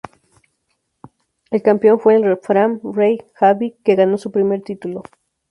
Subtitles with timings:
[1.51, 5.03] El campeón fue el Fram Reykjavík, que ganó su primer título.